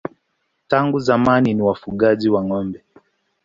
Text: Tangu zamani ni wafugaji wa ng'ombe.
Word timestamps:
Tangu 0.67 0.99
zamani 0.99 1.53
ni 1.53 1.61
wafugaji 1.61 2.29
wa 2.29 2.43
ng'ombe. 2.43 2.83